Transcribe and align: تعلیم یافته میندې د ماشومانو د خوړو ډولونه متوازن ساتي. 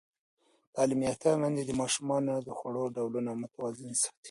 تعلیم 0.73 1.01
یافته 1.07 1.29
میندې 1.41 1.63
د 1.65 1.71
ماشومانو 1.81 2.33
د 2.47 2.49
خوړو 2.57 2.83
ډولونه 2.95 3.31
متوازن 3.41 3.91
ساتي. 4.01 4.11